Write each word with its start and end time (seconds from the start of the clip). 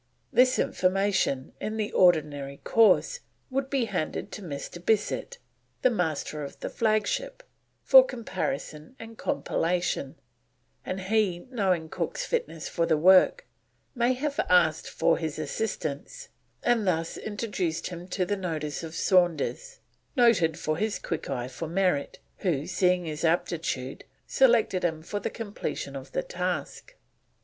This 0.33 0.57
information, 0.57 1.53
in 1.61 1.77
the 1.77 1.91
ordinary 1.91 2.57
course, 2.63 3.19
would 3.51 3.69
be 3.69 3.85
handed 3.85 4.31
to 4.31 4.41
Mr. 4.41 4.83
Bissett, 4.83 5.37
the 5.83 5.91
Master 5.91 6.43
of 6.43 6.59
the 6.61 6.71
flagship, 6.71 7.43
for 7.83 8.03
comparison 8.03 8.95
and 8.97 9.15
compilation, 9.15 10.15
and 10.83 11.01
he, 11.01 11.45
knowing 11.51 11.87
Cook's 11.87 12.25
fitness 12.25 12.67
for 12.67 12.87
the 12.87 12.97
work, 12.97 13.45
may 13.93 14.13
have 14.13 14.39
asked 14.49 14.89
for 14.89 15.19
his 15.19 15.37
assistance 15.37 16.29
and 16.63 16.87
thus 16.87 17.15
introduced 17.15 17.89
him 17.89 18.07
to 18.07 18.25
the 18.25 18.35
notice 18.35 18.81
of 18.81 18.95
Saunders, 18.95 19.81
noted 20.15 20.57
for 20.57 20.77
his 20.77 20.97
quick 20.97 21.29
eye 21.29 21.47
for 21.47 21.67
merit, 21.67 22.17
who, 22.37 22.65
seeing 22.65 23.05
his 23.05 23.23
aptitude, 23.23 24.03
selected 24.25 24.83
him 24.83 25.03
for 25.03 25.19
the 25.19 25.29
completion 25.29 25.95
of 25.95 26.11
the 26.13 26.23
task. 26.23 26.95